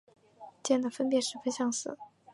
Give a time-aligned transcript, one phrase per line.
[0.63, 1.95] 间的分别十分相似。